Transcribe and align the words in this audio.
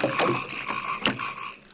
Thank 0.00 0.62
you. 0.62 0.67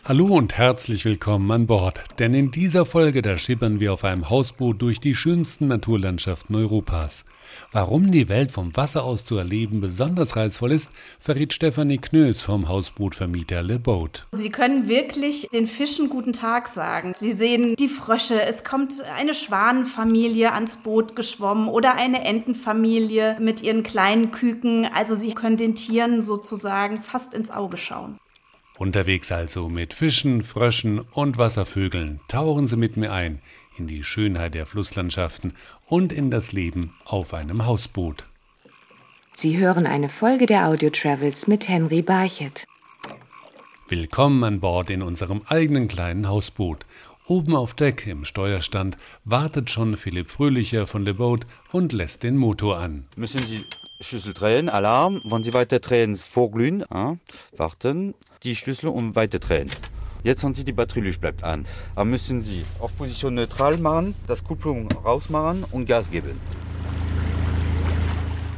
Hallo 0.07 0.27
und 0.27 0.59
herzlich 0.59 1.07
willkommen 1.07 1.51
an 1.51 1.67
Bord, 1.67 2.05
denn 2.19 2.35
in 2.35 2.51
dieser 2.51 2.85
Folge 2.85 3.23
da 3.23 3.39
schippern 3.39 3.81
wir 3.81 3.95
auf 3.95 4.05
einem 4.05 4.29
Hausboot 4.29 4.83
durch 4.83 5.01
die 5.01 5.15
schönsten 5.15 5.67
Naturlandschaften 5.67 6.55
Europas. 6.55 7.25
Warum 7.73 8.11
die 8.11 8.29
Welt 8.29 8.53
vom 8.53 8.77
Wasser 8.77 9.03
aus 9.03 9.25
zu 9.25 9.39
erleben 9.39 9.81
besonders 9.81 10.37
reizvoll 10.37 10.73
ist, 10.73 10.91
verrät 11.19 11.55
Stefanie 11.55 11.97
Knös 11.97 12.43
vom 12.43 12.69
Hausbootvermieter 12.69 13.63
Le 13.63 13.79
Boat. 13.79 14.27
Sie 14.33 14.51
können 14.51 14.89
wirklich 14.89 15.49
den 15.55 15.67
Fischen 15.67 16.11
guten 16.11 16.35
Tag 16.35 16.69
sagen. 16.69 17.15
Sie 17.17 17.33
sehen 17.33 17.75
die 17.77 17.89
Frösche, 17.89 18.43
es 18.43 18.63
kommt 18.63 18.93
eine 19.17 19.33
Schwanenfamilie 19.33 20.53
ans 20.53 20.77
Boot 20.77 21.17
geschwommen 21.17 21.67
oder 21.67 21.95
eine 21.95 22.23
Entenfamilie 22.27 23.39
mit 23.41 23.63
ihren 23.63 23.83
kleinen 23.83 24.33
Küken. 24.33 24.85
Also 24.85 25.15
Sie 25.15 25.33
können 25.33 25.57
den 25.57 25.75
Tieren 25.75 26.21
sozusagen 26.21 27.01
fast 27.01 27.33
ins 27.33 27.51
Auge 27.51 27.79
schauen. 27.79 28.19
Unterwegs 28.77 29.31
also 29.31 29.69
mit 29.69 29.95
Fischen, 29.95 30.43
Fröschen 30.43 31.01
und 31.13 31.39
Wasservögeln 31.39 32.21
tauchen 32.27 32.67
Sie 32.67 32.77
mit 32.77 32.97
mir 32.97 33.13
ein 33.13 33.41
in 33.79 33.87
die 33.87 34.03
Schönheit 34.03 34.55
der 34.55 34.67
Flusslandschaften 34.67 35.53
und 35.87 36.13
in 36.13 36.31
das 36.31 36.53
Leben 36.53 36.95
auf 37.05 37.35
einem 37.35 37.67
Hausboot. 37.67 38.25
Sie 39.33 39.59
hören 39.59 39.87
eine 39.87 40.09
Folge 40.09 40.47
der 40.47 40.69
Audio 40.69 40.91
Travels 40.91 41.47
mit 41.47 41.69
Henry 41.69 42.03
Barchet. 42.03 42.67
Willkommen 43.89 44.43
an 44.45 44.61
Bord 44.61 44.91
in 44.91 45.03
unserem 45.03 45.43
eigenen 45.47 45.89
kleinen 45.89 46.29
Hausboot. 46.29 46.85
Oben 47.27 47.55
auf 47.55 47.75
Deck 47.75 48.07
im 48.07 48.25
Steuerstand 48.25 48.97
wartet 49.25 49.71
schon 49.71 49.97
Philipp 49.97 50.31
Fröhlicher 50.31 50.87
von 50.87 51.05
Le 51.05 51.15
Boat 51.15 51.47
und 51.73 51.93
lässt 51.93 52.23
den 52.23 52.37
Motor 52.37 52.79
an. 52.79 53.07
Müssen 53.17 53.43
Sie 53.47 53.65
Schlüssel 54.01 54.35
drehen, 54.35 54.69
Alarm, 54.69 55.21
wenn 55.25 55.45
Sie 55.45 55.55
weiter 55.55 55.79
drehen, 55.79 56.17
vorglühen, 56.17 56.83
äh, 56.83 57.17
warten, 57.57 58.15
die 58.43 58.57
Schlüssel 58.57 58.89
und 58.89 59.15
weiter 59.15 59.39
drehen. 59.39 59.71
Jetzt 60.23 60.43
haben 60.43 60.55
Sie 60.55 60.65
die 60.65 60.73
Batterielicht 60.73 61.21
bleibt 61.21 61.45
an. 61.45 61.67
Aber 61.95 62.07
müssen 62.07 62.41
Sie 62.41 62.65
auf 62.81 62.97
Position 62.97 63.35
neutral 63.35 63.79
machen, 63.79 64.15
das 64.27 64.43
Kupplung 64.43 64.89
rausmachen 65.05 65.65
und 65.71 65.87
Gas 65.87 66.11
geben. 66.11 66.41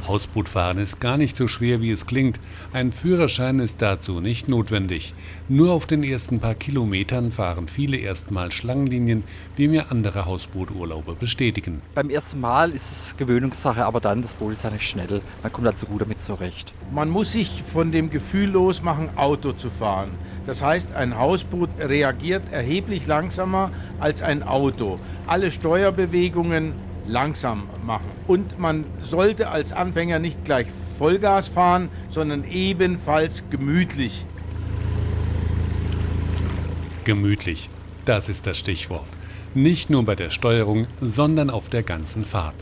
Hausbootfahren 0.07 0.77
ist 0.77 0.99
gar 0.99 1.17
nicht 1.17 1.35
so 1.35 1.47
schwer, 1.47 1.81
wie 1.81 1.91
es 1.91 2.05
klingt. 2.05 2.39
Ein 2.73 2.91
Führerschein 2.91 3.59
ist 3.59 3.81
dazu 3.81 4.21
nicht 4.21 4.47
notwendig. 4.47 5.13
Nur 5.49 5.71
auf 5.71 5.85
den 5.85 6.03
ersten 6.03 6.39
paar 6.39 6.55
Kilometern 6.55 7.31
fahren 7.31 7.67
viele 7.67 7.97
erstmal 7.97 8.51
Schlangenlinien, 8.51 9.23
wie 9.55 9.67
mir 9.67 9.91
andere 9.91 10.25
Hausbooturlauber 10.25 11.15
bestätigen. 11.15 11.81
Beim 11.95 12.09
ersten 12.09 12.39
Mal 12.39 12.71
ist 12.71 12.91
es 12.91 13.17
Gewöhnungssache, 13.17 13.85
aber 13.85 13.99
dann, 13.99 14.21
das 14.21 14.33
Boot 14.33 14.53
ist 14.53 14.63
ja 14.63 14.69
nicht 14.69 14.87
schnell. 14.87 15.21
Man 15.43 15.51
kommt 15.51 15.67
also 15.67 15.85
gut 15.85 16.01
damit 16.01 16.21
zurecht. 16.21 16.73
Man 16.91 17.09
muss 17.09 17.33
sich 17.33 17.63
von 17.63 17.91
dem 17.91 18.09
Gefühl 18.09 18.49
losmachen, 18.49 19.09
Auto 19.17 19.51
zu 19.51 19.69
fahren. 19.69 20.09
Das 20.45 20.61
heißt, 20.61 20.93
ein 20.93 21.17
Hausboot 21.17 21.69
reagiert 21.79 22.43
erheblich 22.51 23.05
langsamer 23.05 23.71
als 23.99 24.21
ein 24.21 24.43
Auto. 24.43 24.99
Alle 25.27 25.51
Steuerbewegungen 25.51 26.71
langsam 27.05 27.63
machen. 27.85 28.16
Und 28.27 28.59
man 28.59 28.83
sollte 29.01 29.49
als 29.49 29.71
Anfänger 29.71 30.19
nicht 30.19 30.43
gleich 30.43 30.67
Vollgas 30.97 31.47
fahren, 31.47 31.89
sondern 32.09 32.43
ebenfalls 32.43 33.43
gemütlich. 33.49 34.25
Gemütlich, 37.05 37.69
das 38.03 38.27
ist 38.27 38.45
das 38.45 38.59
Stichwort. 38.59 39.07
Nicht 39.53 39.89
nur 39.89 40.03
bei 40.03 40.15
der 40.15 40.29
Steuerung, 40.29 40.87
sondern 40.99 41.49
auf 41.49 41.69
der 41.69 41.83
ganzen 41.83 42.25
Fahrt. 42.25 42.55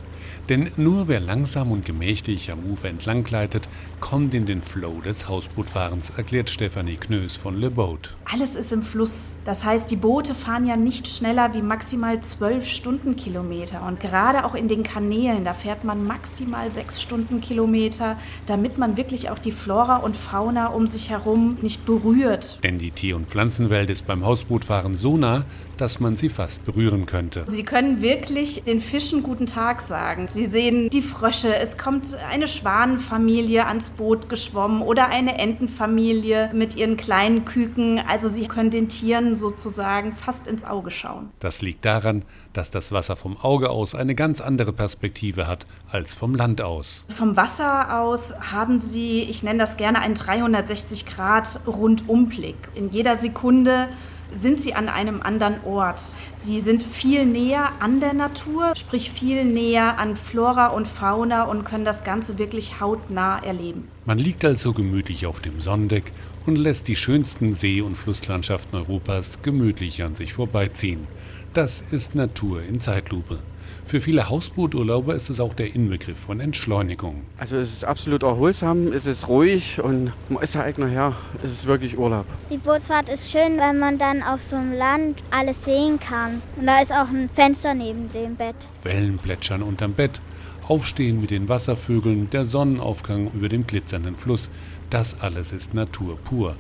Denn 0.50 0.70
nur 0.78 1.08
wer 1.08 1.20
langsam 1.20 1.72
und 1.72 1.86
gemächlich 1.86 2.52
am 2.52 2.60
Ufer 2.66 2.90
entlang 2.90 3.24
gleitet, 3.24 3.68
kommt 4.00 4.36
in 4.36 4.46
den 4.46 4.62
Flow 4.62 5.02
des 5.02 5.28
Hausbootfahrens, 5.28 6.12
erklärt 6.12 6.52
Stefanie 6.52 6.98
Knös 6.98 7.36
von 7.36 7.60
Le 7.60 7.72
Boat. 7.72 8.16
Alles 8.26 8.56
ist 8.56 8.72
im 8.72 8.84
Fluss. 8.84 9.32
Das 9.44 9.64
heißt, 9.64 9.90
die 9.90 9.96
Boote 9.96 10.36
fahren 10.36 10.68
ja 10.68 10.76
nicht 10.76 11.08
schneller 11.08 11.56
wie 11.56 11.64
maximal 11.64 12.22
12 12.22 12.68
Stundenkilometer. 12.68 13.82
Und 13.88 14.00
gerade 14.00 14.46
auch 14.46 14.54
in 14.54 14.68
den 14.68 14.84
Kanälen, 14.84 15.46
da 15.46 15.54
fährt 15.54 15.84
man 15.84 16.06
maximal 16.06 16.70
6 16.70 17.02
Stundenkilometer, 17.02 18.16
damit 18.46 18.78
man 18.78 18.98
wirklich 18.98 19.32
auch 19.32 19.40
die 19.40 19.52
Flora 19.52 19.98
und 19.98 20.16
Fauna 20.16 20.68
um 20.68 20.86
sich 20.86 21.10
herum 21.10 21.58
nicht 21.64 21.88
berührt. 21.88 22.60
Denn 22.64 22.78
die 22.78 22.92
Tier- 22.92 23.16
und 23.16 23.30
Pflanzenwelt 23.30 23.90
ist 23.90 24.06
beim 24.06 24.24
Hausbootfahren 24.24 24.94
so 24.94 25.18
nah, 25.18 25.46
dass 25.78 26.00
man 26.00 26.16
sie 26.16 26.30
fast 26.30 26.66
berühren 26.66 27.06
könnte. 27.06 27.46
Sie 27.48 27.64
können 27.64 28.02
wirklich 28.02 28.64
den 28.64 28.80
Fischen 28.80 29.24
guten 29.24 29.46
Tag 29.46 29.82
sagen. 29.82 30.28
Sie 30.28 30.46
sehen 30.46 30.90
die 30.90 31.02
Frösche, 31.02 31.56
es 31.56 31.78
kommt 31.78 32.16
eine 32.32 32.48
Schwanenfamilie 32.48 33.66
ans 33.66 33.90
Boot 33.92 34.30
geschwommen 34.30 34.82
oder 34.82 35.08
eine 35.10 35.38
Entenfamilie 35.38 36.52
mit 36.54 36.76
ihren 36.76 36.98
kleinen 36.98 37.46
Küken. 37.46 38.00
Also 38.08 38.30
Sie 38.30 38.48
können 38.48 38.72
den 38.72 38.90
Tieren 38.90 39.36
sozusagen 39.36 40.14
fast 40.14 40.48
ins 40.48 40.64
Auge 40.64 40.92
schauen. 40.92 41.30
Das 41.40 41.62
liegt 41.62 41.86
daran, 41.86 42.24
dass 42.54 42.72
das 42.72 42.92
Wasser 42.92 43.16
vom 43.16 43.38
Auge 43.38 43.70
aus 43.70 43.96
eine 43.96 44.16
ganz 44.16 44.42
andere 44.42 44.74
Perspektive 44.74 45.48
hat 45.48 45.66
als 45.92 46.14
vom 46.14 46.36
Land 46.36 46.62
aus. 46.62 47.06
Vom 47.16 47.36
Wasser 47.36 48.00
aus 48.00 48.34
haben 48.52 48.80
Sie, 48.80 49.24
ich 49.24 49.44
nenne 49.44 49.60
das 49.60 49.78
gerne 49.78 50.02
einen 50.02 50.16
360 50.16 51.06
Grad 51.06 51.60
Rundumblick. 51.68 52.56
In 52.76 52.90
jeder 52.92 53.16
Sekunde 53.16 53.88
sind 54.34 54.62
sie 54.62 54.74
an 54.74 54.90
einem 54.90 55.22
anderen 55.22 55.64
Ort. 55.64 56.02
Sie 56.34 56.60
sind 56.60 56.84
viel 56.84 57.26
näher 57.26 57.70
an 57.80 58.00
der 58.00 58.14
Natur, 58.14 58.74
sprich 58.76 59.12
viel 59.12 59.46
näher 59.46 60.00
an 60.00 60.16
Flora 60.16 60.68
und 60.68 60.88
Fauna 60.88 61.44
und 61.44 61.64
können 61.64 61.86
das 61.86 62.04
Ganze 62.04 62.38
wirklich 62.38 62.80
hautnah 62.80 63.40
erleben. 63.40 63.88
Man 64.06 64.18
liegt 64.18 64.46
also 64.46 64.74
gemütlich 64.74 65.26
auf 65.26 65.40
dem 65.40 65.62
Sonnendeck 65.62 66.12
und 66.46 66.58
lässt 66.58 66.88
die 66.88 66.96
schönsten 66.96 67.54
See- 67.54 67.82
und 67.82 67.96
Flusslandschaften 67.96 68.78
Europas 68.78 69.42
gemütlich 69.42 70.04
an 70.04 70.16
sich 70.16 70.34
vorbeiziehen. 70.34 71.08
Das 71.54 71.82
ist 71.82 72.16
Natur 72.16 72.62
in 72.64 72.80
Zeitlupe. 72.80 73.40
Für 73.86 74.02
viele 74.02 74.30
Hausbooturlauber 74.30 75.14
ist 75.14 75.30
es 75.30 75.40
auch 75.40 75.54
der 75.54 75.76
Inbegriff 75.76 76.18
von 76.18 76.40
Entschleunigung. 76.40 77.22
Also 77.38 77.58
es 77.58 77.72
ist 77.72 77.86
absolut 77.86 78.24
erholsam, 78.24 78.92
es 78.92 79.06
ist 79.06 79.28
ruhig 79.28 79.80
und 79.80 80.12
man 80.28 80.42
ist 80.42 80.56
ja 80.56 80.62
eigener 80.64 80.88
Herr. 80.88 81.16
Es 81.44 81.52
ist 81.52 81.68
wirklich 81.68 81.96
Urlaub. 81.96 82.26
Die 82.50 82.58
Bootsfahrt 82.58 83.10
ist 83.10 83.30
schön, 83.30 83.60
weil 83.60 83.76
man 83.76 84.00
dann 84.00 84.24
auf 84.24 84.42
so 84.42 84.56
einem 84.56 84.74
Land 84.74 85.22
alles 85.30 85.64
sehen 85.64 86.00
kann. 86.00 86.42
Und 86.56 86.66
da 86.66 86.82
ist 86.82 86.92
auch 86.92 87.10
ein 87.10 87.30
Fenster 87.36 87.76
neben 87.76 88.12
dem 88.12 88.36
Bett. 88.36 88.56
Wellen 88.82 89.20
plätschern 89.20 89.62
unterm 89.62 89.94
Bett, 89.94 90.20
Aufstehen 90.68 91.22
mit 91.22 91.30
den 91.30 91.48
Wasservögeln, 91.48 92.32
der 92.32 92.44
Sonnenaufgang 92.44 93.30
über 93.36 93.50
dem 93.50 93.68
glitzernden 93.68 94.16
Fluss, 94.16 94.50
das 94.90 95.22
alles 95.22 95.52
ist 95.52 95.76
Natur 95.76 96.18
pur. 96.26 96.56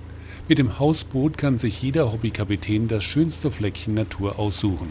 Mit 0.47 0.59
dem 0.59 0.77
Hausboot 0.77 1.39
kann 1.39 1.57
sich 1.57 1.81
jeder 1.81 2.11
Hobbykapitän 2.11 2.87
das 2.87 3.03
schönste 3.03 3.49
Fleckchen 3.49 3.95
Natur 3.95 4.37
aussuchen. 4.37 4.89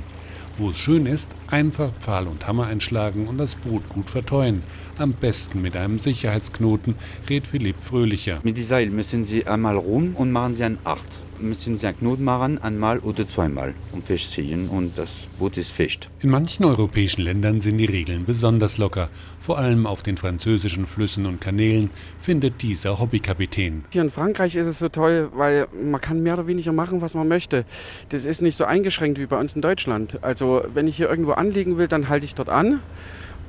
Wo 0.57 0.71
es 0.71 0.79
schön 0.79 1.07
ist, 1.07 1.29
einfach 1.49 1.91
Pfahl 1.99 2.29
und 2.29 2.47
Hammer 2.47 2.69
einschlagen 2.69 3.27
und 3.27 3.39
das 3.39 3.57
Boot 3.57 3.89
gut 3.89 4.09
verteuen. 4.09 4.63
Am 4.99 5.13
besten 5.13 5.61
mit 5.61 5.77
einem 5.77 5.99
Sicherheitsknoten, 5.99 6.95
rät 7.29 7.49
Philipp 7.49 7.83
Fröhlicher. 7.83 8.39
Mit 8.45 8.57
dem 8.57 8.65
Seil 8.65 8.91
müssen 8.91 9.25
Sie 9.25 9.49
einmal 9.49 9.77
rum 9.77 10.15
und 10.15 10.31
machen 10.31 10.55
Sie 10.55 10.63
ein 10.63 10.79
Acht. 10.85 11.09
Müssen 11.45 11.77
Sie 11.77 11.87
einen 11.87 11.99
Knoten 11.99 12.25
machen, 12.25 12.59
einmal 12.63 13.01
oder 13.01 13.29
zweimal 13.29 13.75
und 13.93 14.03
festziehen 14.03 14.69
und 14.71 14.97
das 14.97 15.11
Boot 15.39 15.59
ist 15.59 15.73
fest. 15.73 16.09
In 16.23 16.31
manchen 16.31 16.65
europäischen 16.65 17.21
Ländern 17.21 17.61
sind 17.61 17.77
die 17.77 17.85
Regeln 17.85 18.25
besonders 18.25 18.79
locker. 18.79 19.11
Vor 19.39 19.59
allem 19.59 19.87
auf 19.87 20.03
den 20.03 20.17
französischen 20.17 20.87
Flüssen 20.87 21.27
und 21.27 21.43
Kanälen 21.43 21.91
findet 22.19 22.63
dieser 22.63 22.99
Hobbykapitän. 22.99 23.85
Hier 23.91 24.01
in 24.01 24.11
Frankreich 24.11 24.57
ist 24.57 24.67
es 24.67 24.79
so 24.79 24.89
toll, 24.89 25.29
weil 25.35 25.69
man 25.83 26.01
kann 26.01 26.23
mehr 26.23 26.33
oder 26.33 26.47
weniger 26.47 26.73
machen, 26.73 27.03
was 27.03 27.15
man 27.15 27.29
möchte. 27.29 27.67
Das 28.09 28.25
ist 28.25 28.41
nicht 28.41 28.57
so 28.57 28.65
eingeschränkt 28.65 29.19
wie 29.19 29.27
bei 29.27 29.39
uns 29.39 29.55
in 29.55 29.61
Deutschland. 29.61 30.25
Also 30.25 30.65
wenn 30.73 30.87
ich 30.87 30.97
hier 30.97 31.11
irgendwo 31.11 31.33
anlegen 31.33 31.77
will, 31.77 31.89
dann 31.89 32.09
halte 32.09 32.25
ich 32.25 32.35
dort 32.35 32.49
an. 32.49 32.81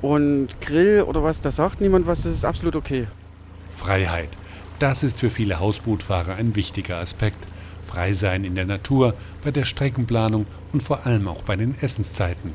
Und 0.02 0.48
Grill 0.60 1.02
oder 1.02 1.22
was, 1.22 1.40
da 1.40 1.50
sagt 1.50 1.80
niemand 1.80 2.06
was, 2.06 2.24
das 2.24 2.34
ist 2.34 2.44
absolut 2.44 2.76
okay. 2.76 3.06
Freiheit. 3.70 4.28
Das 4.78 5.02
ist 5.02 5.20
für 5.20 5.30
viele 5.30 5.58
Hausbootfahrer 5.60 6.34
ein 6.34 6.54
wichtiger 6.54 6.98
Aspekt. 6.98 7.46
Frei 7.86 8.12
sein 8.12 8.44
in 8.44 8.54
der 8.54 8.66
Natur, 8.66 9.14
bei 9.42 9.50
der 9.50 9.64
Streckenplanung 9.64 10.46
und 10.72 10.82
vor 10.82 11.06
allem 11.06 11.28
auch 11.28 11.42
bei 11.42 11.56
den 11.56 11.74
Essenszeiten. 11.80 12.52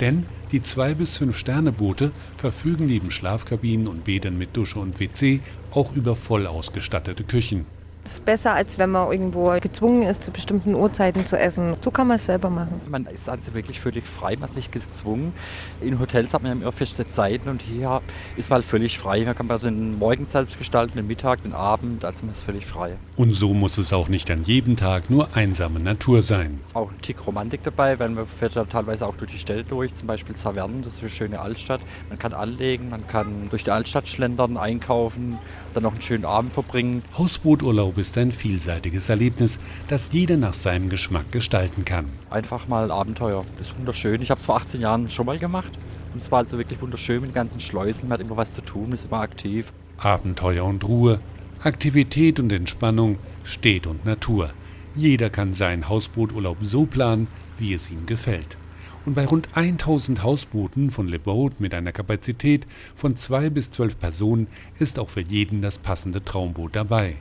Denn 0.00 0.26
die 0.52 0.62
2 0.62 0.94
bis 0.94 1.18
5 1.18 1.36
Sterne-Boote 1.36 2.12
verfügen 2.36 2.86
neben 2.86 3.10
Schlafkabinen 3.10 3.88
und 3.88 4.04
Bädern 4.04 4.38
mit 4.38 4.56
Dusche 4.56 4.78
und 4.78 5.00
WC 5.00 5.40
auch 5.72 5.92
über 5.94 6.14
voll 6.14 6.46
ausgestattete 6.46 7.24
Küchen. 7.24 7.66
Das 8.08 8.14
ist 8.14 8.24
besser, 8.24 8.54
als 8.54 8.78
wenn 8.78 8.88
man 8.88 9.12
irgendwo 9.12 9.50
gezwungen 9.60 10.00
ist, 10.00 10.22
zu 10.22 10.30
bestimmten 10.30 10.74
Uhrzeiten 10.74 11.26
zu 11.26 11.38
essen. 11.38 11.76
So 11.82 11.90
kann 11.90 12.06
man 12.06 12.16
es 12.16 12.24
selber 12.24 12.48
machen. 12.48 12.80
Man 12.88 13.04
ist 13.04 13.28
also 13.28 13.52
wirklich 13.52 13.80
völlig 13.80 14.08
frei, 14.08 14.34
man 14.40 14.48
ist 14.48 14.56
nicht 14.56 14.72
gezwungen. 14.72 15.34
In 15.82 16.00
Hotels 16.00 16.32
hat 16.32 16.42
man 16.42 16.52
ja 16.52 16.62
immer 16.62 16.72
feste 16.72 17.06
Zeiten 17.06 17.50
und 17.50 17.60
hier 17.60 18.00
ist 18.38 18.48
man 18.48 18.60
halt 18.60 18.64
völlig 18.64 18.98
frei. 18.98 19.26
Man 19.26 19.34
kann 19.34 19.50
also 19.50 19.66
den 19.66 19.98
Morgen 19.98 20.26
selbst 20.26 20.56
gestalten, 20.56 20.96
den 20.96 21.06
Mittag, 21.06 21.42
den 21.42 21.52
Abend, 21.52 22.02
also 22.02 22.24
man 22.24 22.32
ist 22.32 22.40
völlig 22.40 22.64
frei. 22.64 22.96
Und 23.16 23.32
so 23.32 23.52
muss 23.52 23.76
es 23.76 23.92
auch 23.92 24.08
nicht 24.08 24.30
an 24.30 24.42
jedem 24.42 24.76
Tag 24.76 25.10
nur 25.10 25.36
einsame 25.36 25.78
Natur 25.78 26.22
sein. 26.22 26.60
Auch 26.72 26.90
ein 26.90 27.02
Tick 27.02 27.26
Romantik 27.26 27.62
dabei, 27.62 27.98
weil 27.98 28.08
man 28.08 28.26
fährt 28.26 28.54
ja 28.54 28.64
teilweise 28.64 29.06
auch 29.06 29.16
durch 29.16 29.32
die 29.32 29.38
Städte 29.38 29.64
durch, 29.64 29.94
zum 29.94 30.06
Beispiel 30.06 30.34
Saverne, 30.34 30.80
das 30.80 30.94
ist 30.94 31.00
eine 31.00 31.10
schöne 31.10 31.40
Altstadt. 31.40 31.82
Man 32.08 32.18
kann 32.18 32.32
anlegen, 32.32 32.88
man 32.88 33.06
kann 33.06 33.50
durch 33.50 33.64
die 33.64 33.70
Altstadt 33.70 34.08
schlendern, 34.08 34.56
einkaufen, 34.56 35.38
dann 35.74 35.82
noch 35.82 35.92
einen 35.92 36.02
schönen 36.02 36.24
Abend 36.24 36.54
verbringen. 36.54 37.02
Hausbooturlaube 37.18 37.97
Urlaub 37.98 38.06
ist 38.06 38.18
ein 38.18 38.30
vielseitiges 38.30 39.08
Erlebnis, 39.08 39.58
das 39.88 40.12
jeder 40.12 40.36
nach 40.36 40.54
seinem 40.54 40.88
Geschmack 40.88 41.32
gestalten 41.32 41.84
kann. 41.84 42.06
Einfach 42.30 42.68
mal 42.68 42.92
Abenteuer. 42.92 43.44
Das 43.58 43.70
ist 43.70 43.78
wunderschön. 43.78 44.22
Ich 44.22 44.30
habe 44.30 44.38
es 44.38 44.46
vor 44.46 44.56
18 44.56 44.80
Jahren 44.80 45.10
schon 45.10 45.26
mal 45.26 45.38
gemacht. 45.38 45.72
Und 46.12 46.22
es 46.22 46.30
war 46.30 46.38
also 46.38 46.58
wirklich 46.58 46.80
wunderschön 46.80 47.20
mit 47.20 47.30
den 47.30 47.34
ganzen 47.34 47.58
Schleusen. 47.58 48.08
Man 48.08 48.18
hat 48.18 48.24
immer 48.24 48.36
was 48.36 48.54
zu 48.54 48.62
tun, 48.62 48.92
ist 48.92 49.06
immer 49.06 49.20
aktiv. 49.20 49.72
Abenteuer 49.98 50.64
und 50.64 50.86
Ruhe, 50.86 51.18
Aktivität 51.64 52.38
und 52.38 52.52
Entspannung, 52.52 53.18
Städt 53.42 53.88
und 53.88 54.04
Natur. 54.04 54.50
Jeder 54.94 55.28
kann 55.28 55.52
seinen 55.52 55.88
Hausbooturlaub 55.88 56.58
so 56.62 56.86
planen, 56.86 57.26
wie 57.58 57.74
es 57.74 57.90
ihm 57.90 58.06
gefällt. 58.06 58.58
Und 59.06 59.14
bei 59.14 59.26
rund 59.26 59.48
1000 59.56 60.22
Hausbooten 60.22 60.92
von 60.92 61.08
Le 61.08 61.18
Boat 61.18 61.58
mit 61.58 61.74
einer 61.74 61.92
Kapazität 61.92 62.64
von 62.94 63.16
zwei 63.16 63.50
bis 63.50 63.70
zwölf 63.70 63.98
Personen 63.98 64.46
ist 64.78 65.00
auch 65.00 65.08
für 65.08 65.22
jeden 65.22 65.62
das 65.62 65.78
passende 65.78 66.24
Traumboot 66.24 66.76
dabei. 66.76 67.16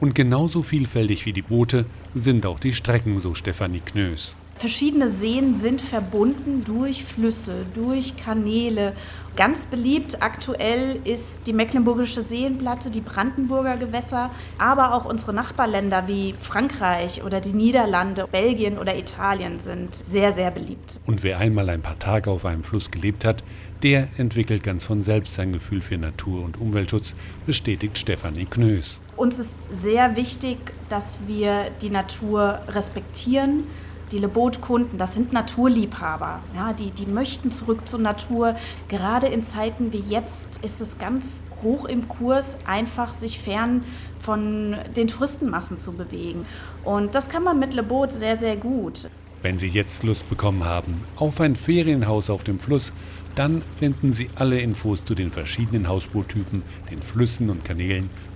Und 0.00 0.14
genauso 0.14 0.62
vielfältig 0.62 1.26
wie 1.26 1.32
die 1.32 1.42
Boote 1.42 1.86
sind 2.14 2.46
auch 2.46 2.60
die 2.60 2.72
Strecken, 2.72 3.18
so 3.18 3.34
Stefanie 3.34 3.80
Knös. 3.80 4.36
Verschiedene 4.58 5.06
Seen 5.06 5.54
sind 5.54 5.80
verbunden 5.80 6.64
durch 6.64 7.04
Flüsse, 7.04 7.64
durch 7.74 8.16
Kanäle. 8.16 8.92
Ganz 9.36 9.66
beliebt 9.66 10.20
aktuell 10.20 10.98
ist 11.04 11.46
die 11.46 11.52
Mecklenburgische 11.52 12.22
Seenplatte, 12.22 12.90
die 12.90 13.00
Brandenburger 13.00 13.76
Gewässer, 13.76 14.32
aber 14.58 14.94
auch 14.94 15.04
unsere 15.04 15.32
Nachbarländer 15.32 16.08
wie 16.08 16.34
Frankreich 16.36 17.22
oder 17.22 17.40
die 17.40 17.52
Niederlande, 17.52 18.26
Belgien 18.30 18.78
oder 18.78 18.98
Italien 18.98 19.60
sind 19.60 19.94
sehr, 19.94 20.32
sehr 20.32 20.50
beliebt. 20.50 21.00
Und 21.06 21.22
wer 21.22 21.38
einmal 21.38 21.68
ein 21.68 21.82
paar 21.82 22.00
Tage 22.00 22.28
auf 22.28 22.44
einem 22.44 22.64
Fluss 22.64 22.90
gelebt 22.90 23.24
hat, 23.24 23.44
der 23.84 24.08
entwickelt 24.16 24.64
ganz 24.64 24.84
von 24.84 25.00
selbst 25.00 25.34
sein 25.36 25.52
Gefühl 25.52 25.80
für 25.80 25.98
Natur- 25.98 26.44
und 26.44 26.60
Umweltschutz, 26.60 27.14
bestätigt 27.46 27.96
Stefanie 27.96 28.46
Knös. 28.46 29.00
Uns 29.18 29.38
ist 29.38 29.58
sehr 29.70 30.16
wichtig, 30.16 30.58
dass 30.88 31.20
wir 31.26 31.70
die 31.82 31.90
Natur 31.90 32.60
respektieren 32.68 33.64
die 34.12 34.18
Lebot-Kunden, 34.18 34.98
das 34.98 35.14
sind 35.14 35.32
Naturliebhaber. 35.32 36.40
Ja, 36.54 36.72
die, 36.72 36.90
die 36.90 37.06
möchten 37.06 37.50
zurück 37.50 37.86
zur 37.86 37.98
Natur. 37.98 38.56
Gerade 38.88 39.26
in 39.26 39.42
Zeiten 39.42 39.92
wie 39.92 40.02
jetzt 40.08 40.64
ist 40.64 40.80
es 40.80 40.98
ganz 40.98 41.44
hoch 41.62 41.84
im 41.84 42.08
Kurs, 42.08 42.58
einfach 42.66 43.12
sich 43.12 43.38
fern 43.38 43.84
von 44.18 44.76
den 44.96 45.08
Touristenmassen 45.08 45.78
zu 45.78 45.92
bewegen. 45.92 46.46
Und 46.84 47.14
das 47.14 47.28
kann 47.28 47.44
man 47.44 47.58
mit 47.58 47.74
Lebot 47.74 48.12
sehr, 48.12 48.36
sehr 48.36 48.56
gut. 48.56 49.10
Wenn 49.42 49.58
Sie 49.58 49.68
jetzt 49.68 50.02
Lust 50.02 50.28
bekommen 50.28 50.64
haben 50.64 51.00
auf 51.16 51.40
ein 51.40 51.54
Ferienhaus 51.54 52.28
auf 52.28 52.42
dem 52.42 52.58
Fluss, 52.58 52.92
dann 53.36 53.62
finden 53.76 54.12
Sie 54.12 54.28
alle 54.34 54.58
Infos 54.58 55.04
zu 55.04 55.14
den 55.14 55.30
verschiedenen 55.30 55.86
Hausboottypen, 55.86 56.62
den 56.90 57.02
Flüssen 57.02 57.48
und 57.48 57.64
Kanälen 57.64 58.10